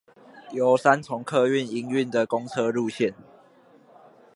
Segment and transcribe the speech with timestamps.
[0.51, 3.13] 由三重客運營運的公車路線